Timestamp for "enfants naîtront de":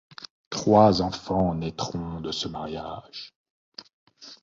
1.03-2.31